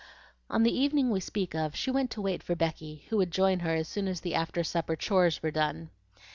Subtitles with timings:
[0.49, 3.59] On the evening we speak of, she went to wait for Becky, who would join
[3.59, 5.91] her as soon as the after supper chores were done.